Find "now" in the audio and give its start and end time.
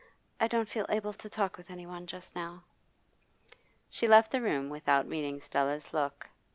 2.35-2.63